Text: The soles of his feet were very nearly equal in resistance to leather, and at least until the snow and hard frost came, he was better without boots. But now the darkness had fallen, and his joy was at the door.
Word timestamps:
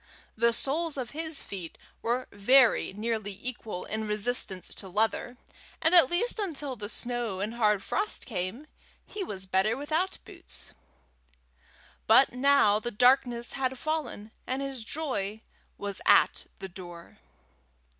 The 0.35 0.51
soles 0.51 0.97
of 0.97 1.11
his 1.11 1.43
feet 1.43 1.77
were 2.01 2.27
very 2.31 2.91
nearly 2.91 3.37
equal 3.39 3.85
in 3.85 4.07
resistance 4.07 4.69
to 4.69 4.89
leather, 4.89 5.37
and 5.79 5.93
at 5.93 6.09
least 6.09 6.39
until 6.39 6.75
the 6.75 6.89
snow 6.89 7.39
and 7.39 7.53
hard 7.53 7.83
frost 7.83 8.25
came, 8.25 8.65
he 9.05 9.23
was 9.23 9.45
better 9.45 9.77
without 9.77 10.17
boots. 10.25 10.71
But 12.07 12.33
now 12.33 12.79
the 12.79 12.89
darkness 12.89 13.53
had 13.53 13.77
fallen, 13.77 14.31
and 14.47 14.63
his 14.63 14.83
joy 14.83 15.41
was 15.77 16.01
at 16.07 16.47
the 16.57 16.67
door. 16.67 17.19